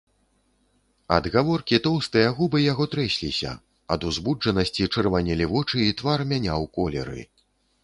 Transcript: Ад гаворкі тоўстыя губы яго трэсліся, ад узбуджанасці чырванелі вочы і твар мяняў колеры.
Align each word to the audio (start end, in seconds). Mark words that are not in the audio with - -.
Ад 1.17 1.27
гаворкі 1.35 1.79
тоўстыя 1.87 2.29
губы 2.39 2.57
яго 2.71 2.87
трэсліся, 2.95 3.51
ад 3.97 4.09
узбуджанасці 4.13 4.89
чырванелі 4.97 5.45
вочы 5.55 5.77
і 5.93 6.01
твар 6.03 6.19
мяняў 6.35 6.69
колеры. 6.81 7.21